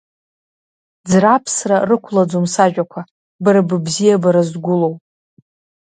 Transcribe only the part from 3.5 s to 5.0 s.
быбзиабара згәылоу.